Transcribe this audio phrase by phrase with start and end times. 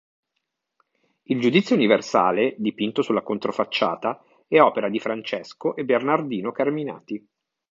[1.25, 7.23] Il "Giudizio Universale", dipinto sulla controfacciata, è opera di Francesco e Bernardino Carminati.